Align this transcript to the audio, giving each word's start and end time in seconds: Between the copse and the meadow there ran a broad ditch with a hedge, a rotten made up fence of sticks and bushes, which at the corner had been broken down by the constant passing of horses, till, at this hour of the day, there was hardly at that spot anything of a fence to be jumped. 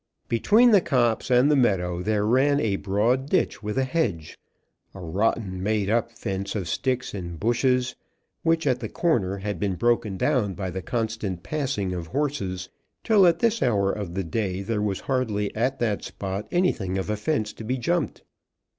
Between 0.27 0.71
the 0.71 0.81
copse 0.81 1.29
and 1.29 1.51
the 1.51 1.55
meadow 1.55 2.01
there 2.01 2.25
ran 2.25 2.59
a 2.59 2.77
broad 2.77 3.29
ditch 3.29 3.61
with 3.61 3.77
a 3.77 3.83
hedge, 3.83 4.35
a 4.95 4.99
rotten 4.99 5.61
made 5.61 5.91
up 5.91 6.11
fence 6.11 6.55
of 6.55 6.67
sticks 6.67 7.13
and 7.13 7.39
bushes, 7.39 7.95
which 8.41 8.65
at 8.65 8.79
the 8.79 8.89
corner 8.89 9.37
had 9.37 9.59
been 9.59 9.75
broken 9.75 10.17
down 10.17 10.55
by 10.55 10.71
the 10.71 10.81
constant 10.81 11.43
passing 11.43 11.93
of 11.93 12.07
horses, 12.07 12.67
till, 13.03 13.27
at 13.27 13.37
this 13.37 13.61
hour 13.61 13.91
of 13.91 14.15
the 14.15 14.23
day, 14.23 14.63
there 14.63 14.81
was 14.81 15.01
hardly 15.01 15.55
at 15.55 15.77
that 15.77 16.03
spot 16.03 16.47
anything 16.51 16.97
of 16.97 17.07
a 17.07 17.15
fence 17.15 17.53
to 17.53 17.63
be 17.63 17.77
jumped. 17.77 18.23